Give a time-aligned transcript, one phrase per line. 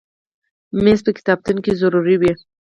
[0.83, 2.31] مېز په کتابتون کې ضرور وي.